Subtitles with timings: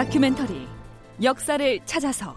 [0.00, 0.66] 다큐멘터리
[1.22, 2.34] 역사를 찾아서.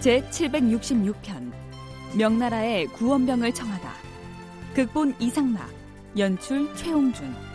[0.00, 1.50] 제 766편
[2.18, 3.90] 명나라의 구원병을 청하다.
[4.74, 5.66] 극본 이상락
[6.18, 7.49] 연출 최홍준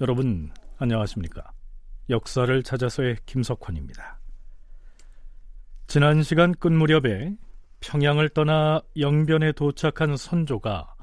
[0.00, 1.52] 여러분 안녕하십니까?
[2.08, 4.18] 역사를 찾아서의 김석환입니다.
[5.88, 7.36] 지난 시간 끝 무렵에
[7.80, 10.94] 평양을 떠나 영변에 도착한 선조가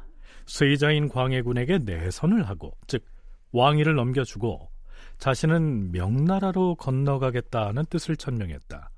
[0.48, 3.06] 쇠자인 광해군에게 내선을 하고 즉
[3.52, 4.72] 왕위를 넘겨주고
[5.20, 8.90] 자신은 명나라로 건너가겠다는 뜻을 천명했다.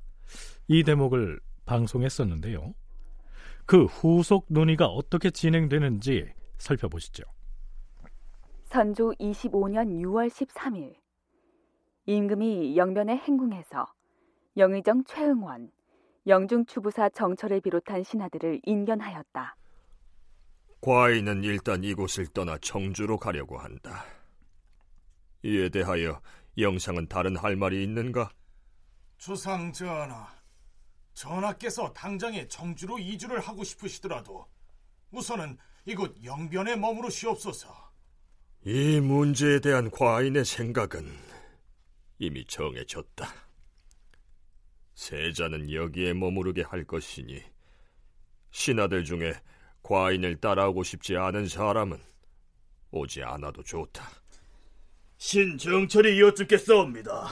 [0.70, 2.74] 이 대목을 방송했었는데요.
[3.66, 6.26] 그 후속 논의가 어떻게 진행되는지
[6.58, 7.24] 살펴보시죠.
[8.72, 10.94] 선조 25년 6월 13일
[12.06, 13.92] 임금이 영변의 행궁에서
[14.58, 15.72] 영의정 최응원,
[16.28, 19.56] 영중추부사 정철을 비롯한 신하들을 인견하였다.
[20.82, 24.06] 과인은 일단 이곳을 떠나 청주로 가려고 한다.
[25.42, 26.22] 이에 대하여
[26.60, 28.30] 영상은 다른 할 말이 있는가?
[29.18, 30.28] 주상 전하,
[31.16, 34.46] 전하께서 당장에 청주로 이주를 하고 싶으시더라도
[35.10, 37.89] 우선은 이곳 영변에 머무르시옵소서.
[38.66, 41.10] 이 문제에 대한 과인의 생각은
[42.18, 43.34] 이미 정해졌다.
[44.96, 47.42] 세자는 여기에 머무르게 할 것이니
[48.52, 49.34] 신하들 중에
[49.82, 51.98] 과인을 따라오고 싶지 않은 사람은
[52.92, 54.10] 오지 않아도 좋다.
[55.18, 57.30] 신정철이 여쭙겠사옵니다.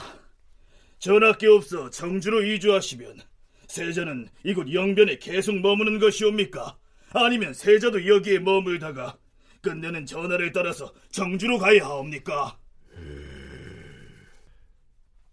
[0.98, 3.20] 전하께 없어 청주로 이주하시면
[3.66, 6.78] 세자는 이곳 영변에 계속 머무는 것이옵니까?
[7.12, 9.18] 아니면 세자도 여기에 머물다가
[9.60, 12.58] 끝내는 전하를 따라서 정주로 가야 하옵니까?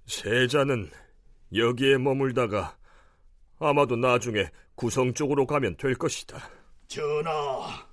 [0.08, 0.90] 세자는
[1.54, 2.78] 여기에 머물다가
[3.60, 6.50] 아마도 나중에 구성 쪽으로 가면 될 것이다.
[6.88, 7.88] 전하,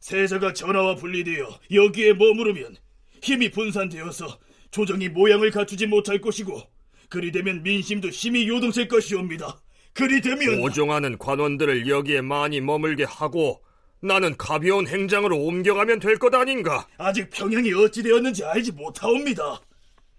[0.00, 2.76] 세자가 전하와 분리되어 여기에 머무르면
[3.22, 4.38] 힘이 분산되어서
[4.70, 6.60] 조정이 모양을 갖추지 못할 것이고
[7.08, 9.60] 그리 되면 민심도 심히 요동칠 것이옵니다.
[9.92, 13.62] 그리 되면 오종하는 관원들을 여기에 많이 머물게 하고
[14.02, 16.86] 나는 가벼운 행장으로 옮겨가면 될 것 아닌가?
[16.98, 19.60] 아직 평양이 어찌 되었는지 알지 못하옵니다.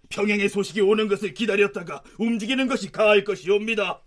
[0.10, 4.02] 평양의 소식이 오는 것을 기다렸다가 움직이는 것이 가할 것이옵니다.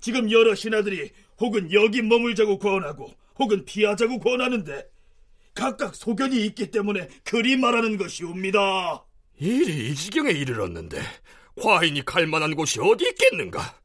[0.00, 4.86] 지금 여러 신하들이 혹은 여기 머물자고 권하고 혹은 피하자고 권하는데
[5.54, 9.04] 각각 소견이 있기 때문에 그리 말하는 것이옵니다.
[9.38, 11.00] 일이 이 지경에 이르렀는데
[11.60, 13.78] 과인이 갈 만한 곳이 어디 있겠는가?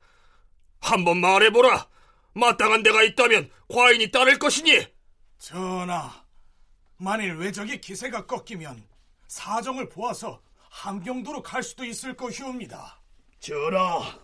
[0.82, 1.88] 한번 말해보라.
[2.34, 4.86] 마땅한 데가 있다면 과인이 따를 것이니
[5.38, 6.12] 전하,
[6.98, 8.84] 만일 외적의 기세가 꺾이면
[9.28, 13.02] 사정을 보아서 함경도로 갈 수도 있을 것이옵니다.
[13.40, 14.20] 전하,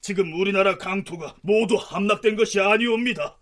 [0.00, 3.38] 지금 우리나라 강토가 모두 함락된 것이 아니옵니다.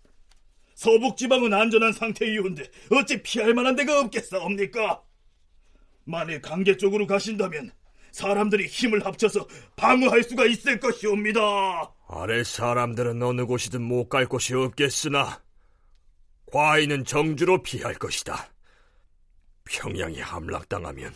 [0.75, 5.03] 서북 지방은 안전한 상태이온데 어찌 피할 만한 데가 없겠사옵니까?
[6.05, 7.71] 만일 강계 쪽으로 가신다면
[8.11, 11.41] 사람들이 힘을 합쳐서 방어할 수가 있을 것이옵니다.
[12.07, 15.42] 아래 사람들은 어느 곳이든 못 갈 곳이 없겠으나
[16.53, 18.47] 과인은 정주로 피할 것이다.
[19.65, 21.11] 평양이 함락당하면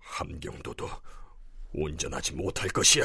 [0.00, 0.88] 함경도도
[1.72, 3.04] 온전하지 못할 것이야.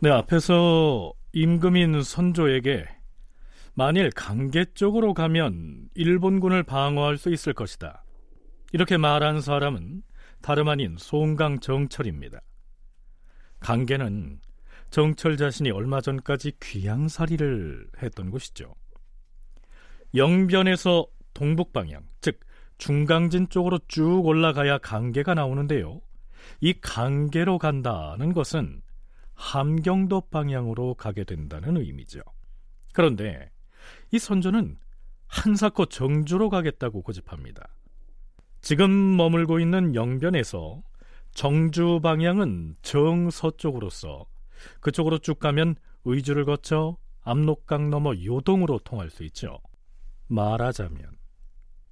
[0.00, 2.88] 네, 앞에서 임금인 선조에게
[3.74, 8.02] 만일 강계 쪽으로 가면 일본군을 방어할 수 있을 것이다.
[8.72, 10.02] 이렇게 말한 사람은
[10.42, 12.40] 다름 아닌 송강 정철입니다.
[13.60, 14.40] 강계는
[14.90, 18.74] 정철 자신이 얼마 전까지 귀양살이를 했던 곳이죠.
[20.16, 22.40] 영변에서 동북 방향, 즉
[22.78, 26.00] 중강진 쪽으로 쭉 올라가야 강계가 나오는데요.
[26.60, 28.82] 이 강계로 간다는 것은
[29.34, 32.20] 함경도 방향으로 가게 된다는 의미죠.
[32.92, 33.50] 그런데
[34.10, 34.78] 이 선조는
[35.26, 37.68] 한사코 정주로 가겠다고 고집합니다.
[38.62, 40.82] 지금 머물고 있는 영변에서
[41.32, 44.24] 정주 방향은 정서쪽으로서
[44.80, 49.58] 그쪽으로 쭉 가면 의주를 거쳐 압록강 넘어 요동으로 통할 수 있죠.
[50.28, 51.16] 말하자면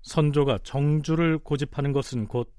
[0.02, 2.52] 선조가 정주를 고집하는 것은 곧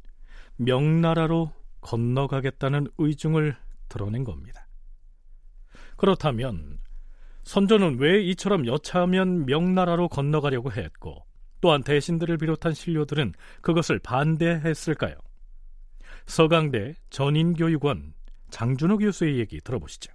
[0.57, 1.51] 명나라로
[1.81, 3.55] 건너가겠다는 의중을
[3.87, 4.67] 드러낸 겁니다.
[5.97, 6.79] 그렇다면
[7.43, 11.25] 선조는 왜 이처럼 여차하면 명나라로 건너가려고 했고
[11.61, 15.15] 또한 대신들을 비롯한 신료들은 그것을 반대했을까요?
[16.25, 18.13] 서강대 전인교육원
[18.49, 20.11] 장준호 교수의 얘기 들어보시죠.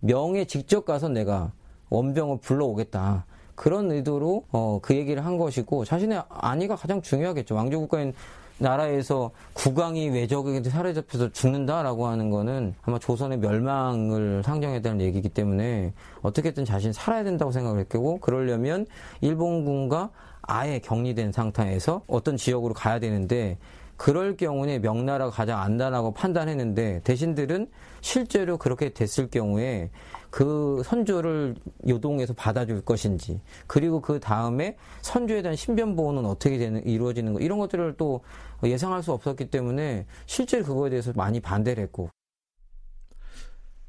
[0.00, 1.52] 명에 직접 가서 내가
[1.90, 3.26] 원병을 불러오겠다.
[3.54, 7.54] 그런 의도로 어, 그 얘기를 한 것이고 자신의 안위가 가장 중요하겠죠.
[7.54, 8.12] 왕조 국가인
[8.58, 15.92] 나라에서 국왕이 외적에게 사로잡혀서 죽는다라고 하는 거는 아마 조선의 멸망을 상정해야 되는 얘기이기 때문에
[16.22, 18.86] 어떻게든 자신이 살아야 된다고 생각을 했고 그러려면
[19.20, 20.10] 일본군과
[20.42, 23.58] 아예 격리된 상태에서 어떤 지역으로 가야 되는데
[23.96, 27.70] 그럴 경우에 명나라가 가장 안다라고 판단했는데 대신들은
[28.00, 29.90] 실제로 그렇게 됐을 경우에
[30.30, 31.54] 그 선조를
[31.88, 37.58] 요동해서 받아줄 것인지 그리고 그 다음에 선조에 대한 신변 보호는 어떻게 되는 이루어지는 거 이런
[37.58, 38.22] 것들을 또
[38.64, 42.10] 예상할 수 없었기 때문에 실제로 그거에 대해서 많이 반대를 했고.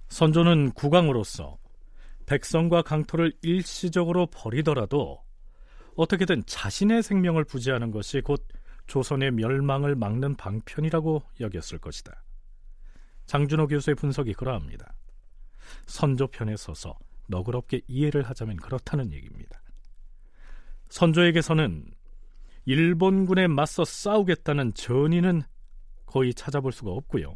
[0.09, 1.57] 선조는 국왕으로서
[2.25, 5.23] 백성과 강토를 일시적으로 버리더라도
[5.95, 8.45] 어떻게든 자신의 생명을 부지하는 것이 곧
[8.87, 12.23] 조선의 멸망을 막는 방편이라고 여겼을 것이다.
[13.25, 14.93] 장준호 교수의 분석이 그러합니다.
[15.87, 16.97] 선조편에 서서
[17.27, 19.61] 너그럽게 이해를 하자면 그렇다는 얘기입니다.
[20.89, 21.91] 선조에게서는
[22.65, 25.43] 일본군에 맞서 싸우겠다는 전의는
[26.05, 27.35] 거의 찾아볼 수가 없고요.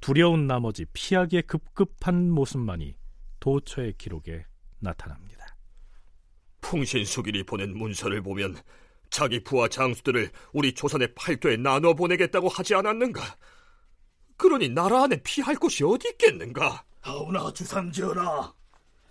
[0.00, 2.96] 두려운 나머지 피하기에 급급한 모습만이
[3.38, 4.44] 도처의 기록에
[4.80, 5.56] 나타납니다.
[6.60, 8.56] 풍신수길이 보낸 문서를 보면
[9.10, 13.22] 자기 부하 장수들을 우리 조선의 팔도에 나눠 보내겠다고 하지 않았는가?
[14.36, 16.84] 그러니 나라 안에 피할 곳이 어디 있겠는가?
[17.00, 18.54] 하오나 주상지어라.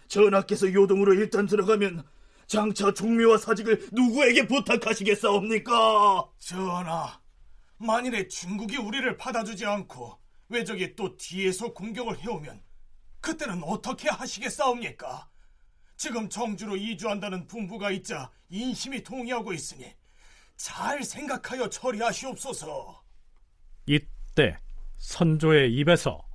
[0.07, 2.03] 전하께서 요동으로 일단 들어가면
[2.47, 6.29] 장차 종묘와 사직을 누구에게 부탁하시겠사옵니까?
[6.39, 7.21] 전하,
[7.77, 10.17] 만일에 중국이 우리를 받아주지 않고
[10.49, 12.63] 외적이 또 뒤에서 공격을 해오면
[13.21, 15.29] 그때는 어떻게 하시겠사옵니까?
[15.99, 19.93] 지금 정주로 이주한다는 분부가 있자 인심이 동의하고 있으니
[20.55, 23.03] 잘 생각하여 처리하시옵소서.
[23.85, 24.57] 이때
[24.97, 26.25] 선조의 입에서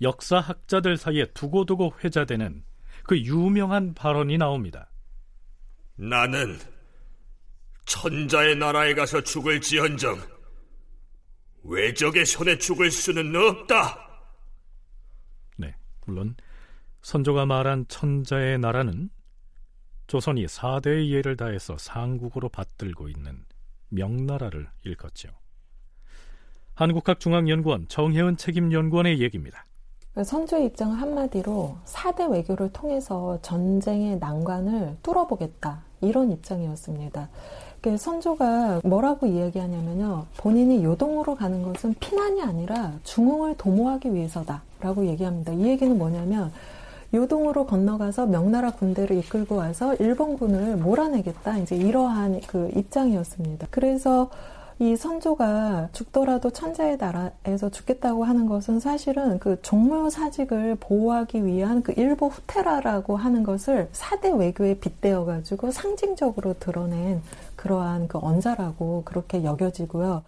[0.00, 2.64] 역사학자들 사이에 두고두고 회자되는
[3.02, 4.88] 그 유명한 발언이 나옵니다.
[5.96, 6.56] 나는
[7.84, 10.22] 천자의 나라에 가서 죽을 지언정
[11.64, 14.08] 외적의 손에 죽을 수는 없다.
[15.56, 15.74] 네,
[16.06, 16.36] 물론
[17.08, 19.08] 선조가 말한 천자의 나라는
[20.08, 23.46] 조선이 4대의 예를 다해서 상국으로 받들고 있는
[23.88, 25.30] 명나라를 일컫죠.
[26.74, 29.64] 한국학중앙연구원 정혜은 책임연구원의 얘기입니다.
[30.22, 35.84] 선조의 입장은 한마디로 4대 외교를 통해서 전쟁의 난관을 뚫어보겠다.
[36.02, 37.30] 이런 입장이었습니다.
[37.96, 40.26] 선조가 뭐라고 이야기하냐면요.
[40.36, 45.54] 본인이 요동으로 가는 것은 피난이 아니라 중흥을 도모하기 위해서다 라고 얘기합니다.
[45.54, 46.52] 이 얘기는 뭐냐면
[47.14, 51.58] 요동으로 건너가서 명나라 군대를 이끌고 와서 일본군을 몰아내겠다.
[51.58, 53.68] 이제 이러한 그 입장이었습니다.
[53.70, 54.30] 그래서
[54.80, 61.92] 이 선조가 죽더라도 천자의 나라에서 죽겠다고 하는 것은 사실은 그 종묘 사직을 보호하기 위한 그
[61.96, 67.22] 일부 후테라라고 하는 것을 사대 외교에 빗대어 가지고 상징적으로 드러낸
[67.56, 70.22] 그러한 그 언사라고 그렇게 여겨지고요.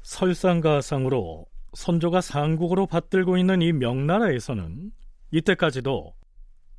[0.00, 1.44] 설상가상으로
[1.74, 4.92] 선조가 상국으로 받들고 있는 이 명나라에서는
[5.36, 6.14] 이때까지도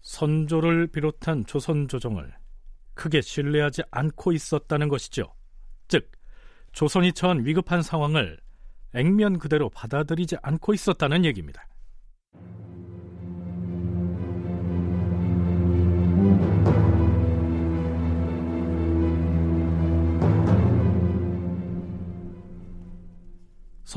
[0.01, 2.33] 선조를 비롯한 조선 조정을
[2.95, 5.31] 크게 신뢰하지 않고 있었다는 것이죠.
[5.87, 6.11] 즉,
[6.71, 8.39] 조선이 처한 위급한 상황을
[8.95, 11.67] 액면 그대로 받아들이지 않고 있었다는 얘기입니다.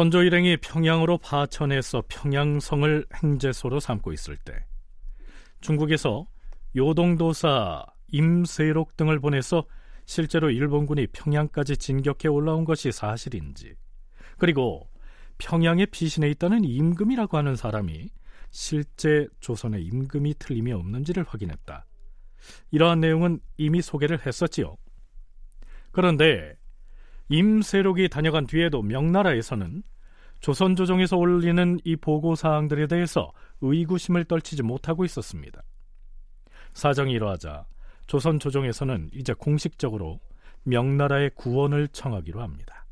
[0.00, 4.64] 선조 일행이 평양으로 파천해서 평양성을 행제소로 삼고 있을 때
[5.61, 6.26] 중국에서
[6.75, 9.66] 요동도사 임세록 등을 보내서
[10.07, 13.75] 실제로 일본군이 평양까지 진격해 올라온 것이 사실인지
[14.38, 14.88] 그리고
[15.37, 18.09] 평양에 피신해 있다는 임금이라고 하는 사람이
[18.49, 21.85] 실제 조선의 임금이 틀림이 없는지를 확인했다.
[22.71, 24.78] 이러한 내용은 이미 소개를 했었지요.
[25.92, 26.57] 그런데
[27.28, 29.83] 임세록이 다녀간 뒤에도 명나라에서는
[30.40, 35.62] 조선 조정에서 올리는 이 보고 사항들에 대해서 의구심을 떨치지 못하고 있었습니다.
[36.73, 37.66] 사정이 이러하자
[38.06, 40.20] 조선 조정에서는 이제 공식적으로
[40.64, 42.87] 명나라의 구원을 청하기로 합니다.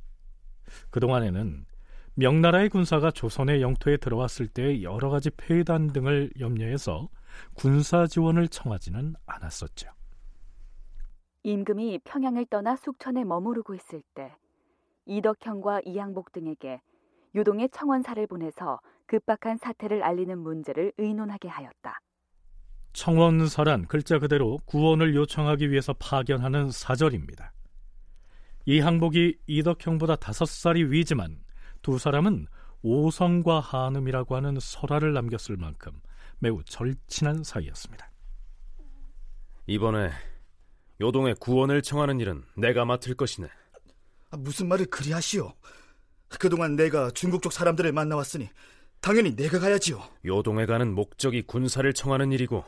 [0.91, 1.67] 그동안에는
[2.15, 7.09] 명나라의 군사가 조선의 영토에 들어왔을 때 여러 가지 폐단 등을 염려해서
[7.55, 9.91] 군사 지원을 청하지는 않았었죠.
[11.45, 14.35] 임금이 평양을 떠나 숙천에 머무르고 있을 때
[15.07, 16.81] 이덕형과 이양복 등에게
[17.39, 22.01] 유동의 청원사를 보내서 급박한 사태를 알리는 문제를 의논하게 하였다.
[22.93, 27.53] 청원사란 글자 그대로 구원을 요청하기 위해서 파견하는 사절입니다.
[28.67, 31.39] 이 항복이 이덕형보다 다섯 살이 위지만
[31.81, 32.49] 두 사람은
[32.83, 35.93] 오성과 한음이라고 하는 설화를 남겼을 만큼
[36.41, 38.11] 매우 절친한 사이였습니다.
[39.67, 40.11] 이번에
[41.01, 43.49] 요동의 구원을 청하는 일은 내가 맡을 것이네.
[44.31, 45.53] 아, 무슨 말을 그리 하시오?
[46.39, 48.49] 그동안 내가 중국 쪽 사람들을 만나왔으니
[49.01, 50.03] 당연히 내가 가야지요.
[50.27, 52.65] 요동에 가는 목적이 군사를 청하는 일이고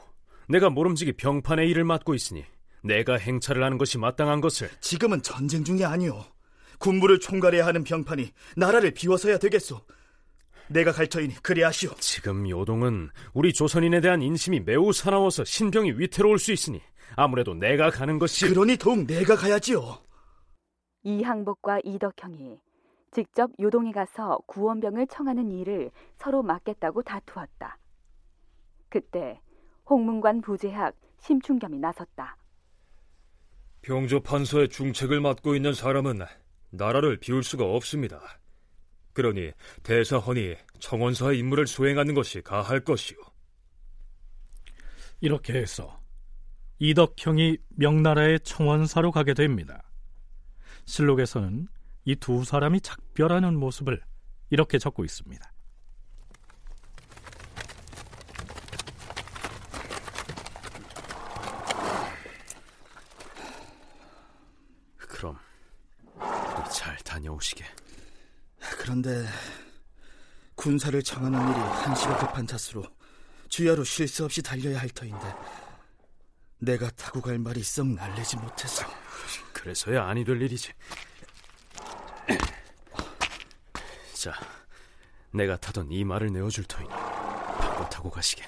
[0.49, 2.45] 내가 모름지기 병판의 일을 맡고 있으니
[2.83, 6.25] 내가 행차를 하는 것이 마땅한 것을 지금은 전쟁 중이 아니오.
[6.79, 9.81] 군부를 총괄해야 하는 병판이 나라를 비워서야 되겠소.
[10.69, 11.91] 내가 갈 터이니 그리 하시오.
[11.99, 16.81] 지금 요동은 우리 조선인에 대한 인심이 매우 사나워서 신병이 위태로울 수 있으니
[17.17, 19.99] 아무래도 내가 가는 것이 그러니 더욱 내가 가야지요.
[21.03, 22.59] 이항복과 이덕형이
[23.11, 27.79] 직접 요동에 가서 구원병을 청하는 일을 서로 맡겠다고 다투었다.
[28.89, 29.41] 그때
[29.89, 32.37] 홍문관 부재학 심충겸이 나섰다.
[33.83, 36.21] 병조 판서의 중책을 맡고 있는 사람은
[36.71, 38.21] 나라를 비울 수가 없습니다.
[39.13, 39.53] 그러니
[39.83, 43.17] 대사헌이 청원사의 임무를 수행하는 것이 가할 것이오.
[45.21, 46.01] 이렇게 해서
[46.79, 49.83] 이덕형이 명나라의 청원사로 가게 됩니다.
[50.85, 51.69] 실록에서는
[52.05, 54.03] 이 두 사람이 작별하는 모습을
[54.51, 55.53] 이렇게 적고 있습니다.
[64.97, 65.39] 그럼
[66.17, 67.65] 우리 잘 다녀오시게.
[68.79, 69.27] 그런데
[70.55, 72.85] 군사를 청하는 일이 한시가 급한 탓으로
[73.49, 75.35] 주야로 쉴 새 없이 달려야 할 터인데
[76.59, 78.87] 내가 타고 갈 말이 썩 날래지 못해서
[79.53, 80.73] 그래서야 아니 될 일이지.
[84.21, 84.35] 자,
[85.31, 88.45] 내가 타던 이 말을 내어줄 터이니 바꿔 타고 가시게.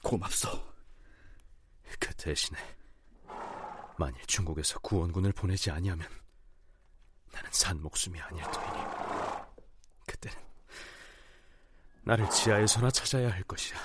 [0.00, 0.48] 고맙소.
[1.98, 2.56] 그 대신에
[3.98, 6.08] 만일 중국에서 구원군을 보내지 아니하면
[7.32, 8.78] 나는 산 목숨이 아닐 터이니
[10.06, 10.38] 그때는
[12.02, 13.76] 나를 지하에서나 찾아야 할 것이야.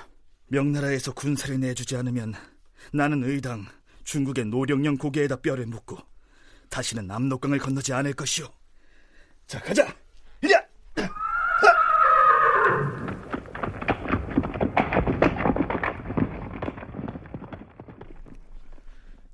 [0.50, 2.36] 명나라에서 군사를 내주지 않으면
[2.94, 3.66] 나는 의당
[4.06, 5.98] 중국의 노령령 고개에다 뼈를 묻고
[6.70, 8.48] 다시는 압록강을 건너지 않을 것이오.
[9.48, 9.94] 자, 가자.
[10.44, 10.66] 이자.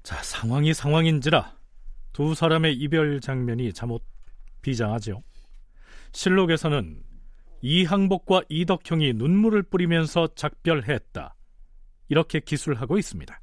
[0.03, 1.55] 자, 상황이 상황인지라
[2.13, 4.03] 두 사람의 이별 장면이 잠옷
[4.61, 5.23] 비장하죠.
[6.13, 7.03] 실록에서는
[7.61, 11.35] 이항복과 이덕형이 눈물을 뿌리면서 작별했다.
[12.09, 13.39] 이렇게 기술하고 있습니다.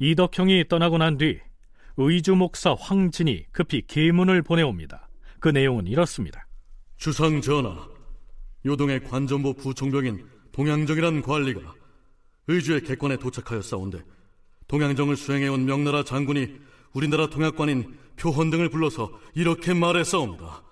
[0.00, 1.38] 이덕형이 떠나고 난 뒤
[1.98, 5.08] 의주 목사 황진이 급히 계문을 보내옵니다.
[5.38, 6.46] 그 내용은 이렇습니다.
[6.96, 7.86] 주상 전하,
[8.64, 11.74] 요동의 관전부 부총병인 동양정이란 관리가
[12.48, 14.02] 의주의 객관에 도착하였사온데
[14.68, 16.58] 동양정을 수행해온 명나라 장군이
[16.94, 20.62] 우리나라 통역관인 표헌 등을 불러서 이렇게 말했사옵니다.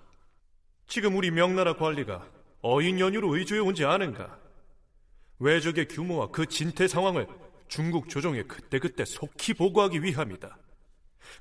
[0.87, 2.25] 지금 우리 명나라 관리가
[2.61, 4.39] 어인 연유로 의주에 온 지 아는가?
[5.37, 7.27] 외적의 규모와 그 진태 상황을
[7.69, 10.57] 중국 조정에 그때그때 속히 보고하기 위함이다.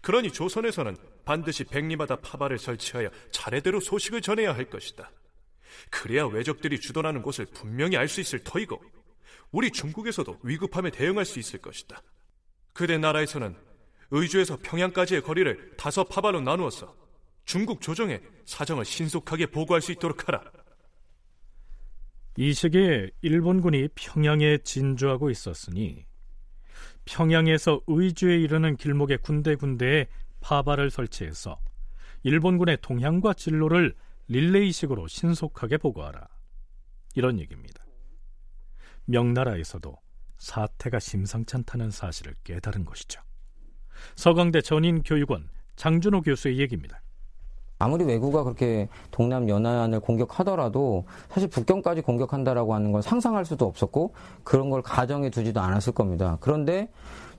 [0.02, 5.10] 그러니 조선에서는 반드시 백리마다 파발을 설치하여 차례대로 소식을 전해야 할 것이다.
[5.90, 8.80] 그래야 외적들이 주둔하는 곳을 분명히 알 수 있을 터이고
[9.50, 12.02] 우리 중국에서도 위급함에 대응할 수 있을 것이다.
[12.74, 13.56] 그대 나라에서는
[14.10, 16.94] 의주에서 평양까지의 거리를 다섯 파발로 나누어서
[17.44, 20.42] 중국 조정에 사정을 신속하게 보고할 수 있도록 하라.
[22.36, 26.07] 이 시기에 일본군이 평양에 진주하고 있었으니
[27.08, 30.08] 평양에서 의주에 이르는 길목의 군데군데에
[30.40, 31.58] 파발을 설치해서
[32.22, 33.94] 일본군의 동향과 진로를
[34.28, 36.28] 릴레이식으로 신속하게 보고하라.
[37.14, 37.82] 이런 얘기입니다.
[39.06, 39.96] 명나라에서도
[40.36, 43.22] 사태가 심상찮다는 사실을 깨달은 것이죠.
[44.14, 47.00] 서강대 전인 교육원 장준호 교수의 얘기입니다.
[47.78, 54.70] 아무리 외구가 그렇게 동남 연안을 공격하더라도 사실 북경까지 공격한다라고 하는 건 상상할 수도 없었고 그런
[54.70, 56.38] 걸 가정에 두지도 않았을 겁니다.
[56.40, 56.88] 그런데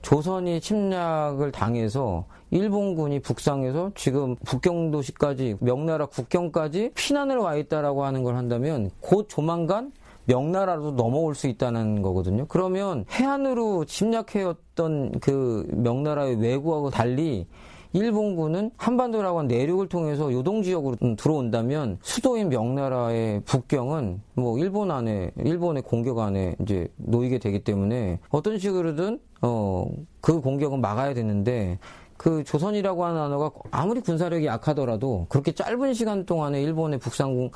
[0.02, 8.90] 조선이 침략을 당해서 일본군이 북상해서 지금 북경도시까지 명나라 국경까지 피난을 와 있다라고 하는 걸 한다면
[9.00, 9.92] 곧 조만간
[10.24, 12.46] 명나라로 넘어올 수 있다는 거거든요.
[12.48, 17.46] 그러면 해안으로 침략해왔던 그 명나라의 외구하고 달리
[17.92, 25.82] 일본군은 한반도라고 하는 내륙을 통해서 요동 지역으로 들어온다면 수도인 명나라의 북경은 뭐 일본 안에 일본의
[25.82, 29.86] 공격 안에 이제 놓이게 되기 때문에 어떤 식으로든 어
[30.20, 31.78] 그 공격은 막아야 되는데
[32.16, 37.50] 그 조선이라고 하는 단어가 아무리 군사력이 약하더라도 그렇게 짧은 시간 동안에 일본의 북상을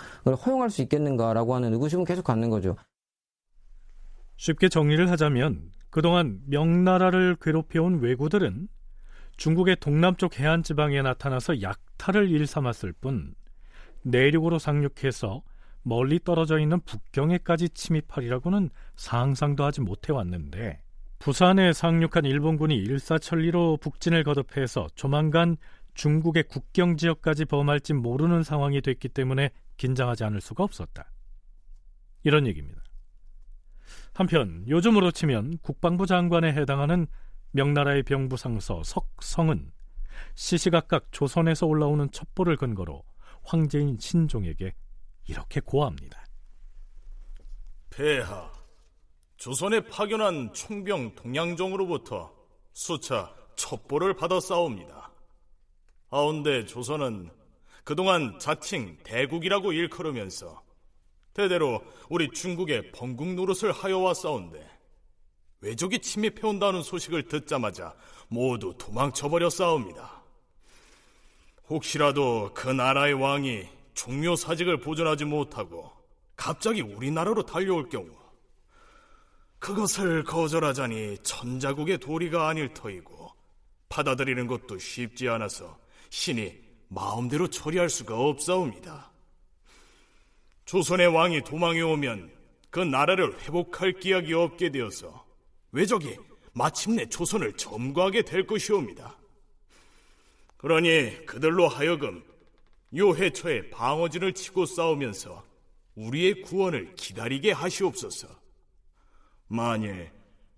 [0.47, 2.77] 허용할 수 있겠는가라고 하는 의구심은 계속 갖는 거죠.
[4.37, 8.69] 쉽게 정리를 하자면 그동안 명나라를 괴롭혀온 왜구들은
[9.37, 13.35] 중국의 동남쪽 해안 지방에 나타나서 약탈을 일삼았을 뿐
[14.03, 15.43] 내륙으로 상륙해서
[15.83, 20.81] 멀리 떨어져 있는 북경에까지 침입하리라고는 상상도 하지 못해 왔는데
[21.19, 25.57] 부산에 상륙한 일본군이 일사천리로 북진을 거듭해서 조만간
[25.95, 31.11] 중국의 국경 지역까지 범할지 모르는 상황이 됐기 때문에 긴장하지 않을 수가 없었다.
[32.25, 32.83] 이런 얘기입니다.
[34.13, 37.07] 한편 요즘으로 치면 국방부 장관에 해당하는
[37.55, 39.71] 명나라의 병부상서 석성은
[40.35, 43.05] 시시각각 조선에서 올라오는 첩보를 근거로
[43.45, 44.75] 황제인 신종에게
[45.29, 46.25] 이렇게 고합니다.
[47.91, 48.51] 폐하,
[49.37, 52.35] 조선에 파견한 총병 동양종으로부터
[52.73, 55.13] 수차 첩보를 받아 싸웁니다.
[56.11, 57.31] 하운데 조선은
[57.85, 60.61] 그동안 자칭 대국이라고 일컬으면서
[61.33, 64.74] 대대로 우리 중국의 번국 노릇을 하여 왔사온데
[65.65, 67.95] 외적이 침입해온다는 소식을 듣자마자
[68.29, 70.23] 모두 도망쳐버려 싸웁니다.
[71.71, 75.91] 혹시라도 그 나라의 왕이 종묘 사직을 보존하지 못하고
[76.37, 78.11] 갑자기 우리나라로 달려올 경우
[79.59, 83.33] 그것을 거절하자니 천자국의 도리가 아닐 터이고
[83.89, 85.79] 받아들이는 것도 쉽지 않아서
[86.11, 86.53] 신이
[86.89, 89.11] 마음대로 처리할 수가 없사옵니다.
[90.67, 92.31] 조선의 왕이 도망해 오면
[92.69, 95.24] 그 나라를 회복할 기약이 없게 되어서
[95.75, 96.17] 외적이
[96.53, 99.19] 마침내 조선을 점거하게 될 것이옵니다.
[100.57, 102.25] 그러니 그들로 하여금
[102.97, 105.45] 요해초에 방어진을 치고 싸우면서
[105.97, 108.29] 우리의 구원을 기다리게 하시옵소서.
[109.49, 110.13] 만일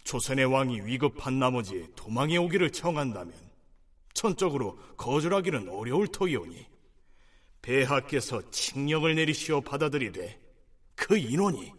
[0.05, 3.35] 조선의 왕이 위급한 나머지 도망해 오기를 청한다면
[4.13, 6.67] 천적으로 거절하기는 어려울 터이오니
[7.63, 10.39] 폐하께서 칙령을 내리시어 받아들이되
[10.95, 11.73] 그 인원이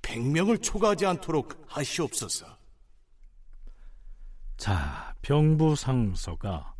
[0.00, 2.57] 100명을 초과하지 않도록 하시옵소서.
[4.58, 6.74] 자, 병부상서가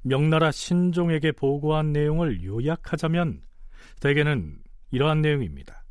[0.00, 3.44] 명나라 신종에게 보고한 내용을 요약하자면
[4.00, 5.84] 대개는 이러한 내용입니다.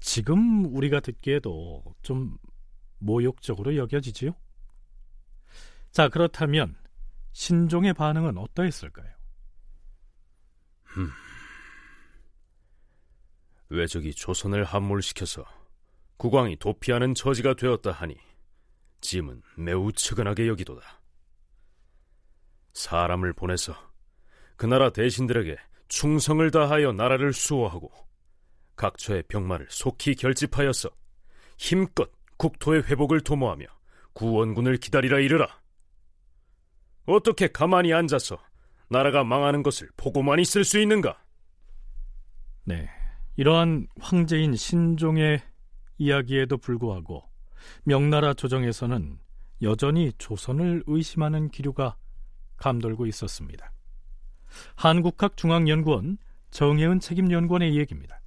[0.00, 2.38] 지금 우리가 듣기에도 좀
[2.98, 4.34] 모욕적으로 여겨지지요?
[5.90, 6.74] 자, 그렇다면
[7.32, 9.12] 신종의 반응은 어떠했을까요?
[10.96, 11.10] 음.
[13.68, 15.44] 외적이 조선을 함몰시켜서
[16.16, 18.16] 국왕이 도피하는 처지가 되었다 하니
[19.00, 21.00] 짐은 매우 측은하게 여기도다.
[22.72, 23.74] 사람을 보내서
[24.56, 25.56] 그 나라 대신들에게
[25.88, 27.90] 충성을 다하여 나라를 수호하고
[28.76, 30.90] 각처의 병마를 속히 결집하여서
[31.56, 33.66] 힘껏 국토의 회복을 도모하며
[34.12, 35.60] 구원군을 기다리라 이르라.
[37.06, 38.38] 어떻게 가만히 앉아서
[38.88, 41.22] 나라가 망하는 것을 보고만 있을 수 있는가?
[42.64, 42.88] 네,
[43.36, 45.42] 이러한 황제인 신종의
[45.98, 47.28] 이야기에도 불구하고
[47.84, 49.18] 명나라 조정에서는
[49.62, 51.96] 여전히 조선을 의심하는 기류가
[52.56, 53.72] 감돌고 있었습니다.
[54.76, 56.18] 한국학중앙연구원
[56.50, 58.20] 정혜은 책임연구원의 얘기입니다.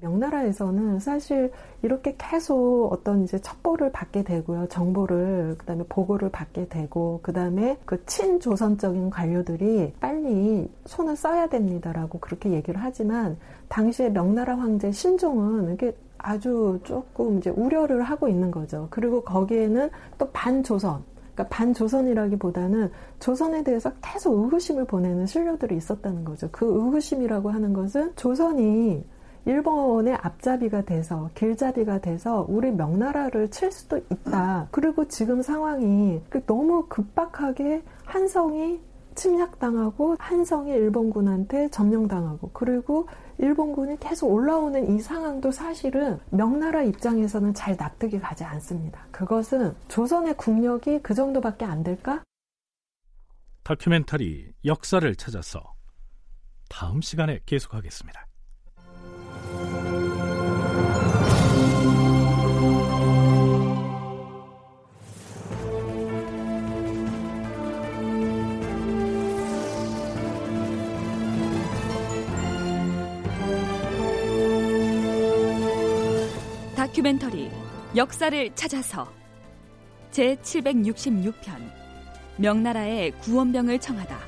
[0.00, 1.50] 명나라에서는 사실
[1.82, 4.68] 이렇게 계속 어떤 이제 첩보를 받게 되고요.
[4.68, 12.18] 정보를, 그 다음에 보고를 받게 되고, 그 다음에 그 친조선적인 관료들이 빨리 손을 써야 됩니다라고
[12.18, 13.38] 그렇게 얘기를 하지만,
[13.68, 18.88] 당시에 명나라 황제 신종은 이게 아주 조금 이제 우려를 하고 있는 거죠.
[18.90, 21.02] 그리고 거기에는 또 반조선,
[21.34, 26.48] 그러니까 반조선이라기보다는 조선에 대해서 계속 의구심을 보내는 신료들이 있었다는 거죠.
[26.50, 29.04] 그 의구심이라고 하는 것은 조선이
[29.44, 34.68] 일본의 앞잡이가 돼서 길잡이가 돼서 우리 명나라를 칠 수도 있다.
[34.70, 38.80] 그리고 지금 상황이 그 너무 급박하게 한성이
[39.14, 43.06] 침략당하고 한성이 일본군한테 점령당하고 그리고
[43.38, 49.06] 일본군이 계속 올라오는 이 상황도 사실은 명나라 입장에서는 잘 납득이 가지 않습니다.
[49.10, 52.22] 그것은 조선의 국력이 그 정도밖에 안 될까?
[53.62, 55.74] 다큐멘터리 역사를 찾아서
[56.68, 58.26] 다음 시간에 계속하겠습니다.
[77.96, 79.08] 역사를 찾아서
[80.10, 81.70] 제 766편
[82.38, 84.18] 명나라의 구원병을 청하다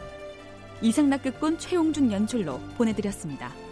[0.82, 3.65] 이상락극본 최용준 연출로 보내드렸습니다.